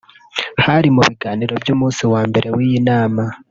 Hari 0.65 0.87
mu 0.95 1.01
biganiro 1.07 1.53
by’umunsi 1.63 2.03
wa 2.13 2.21
mbere 2.29 2.47
w’iyi 2.55 2.79
nama 2.87 3.23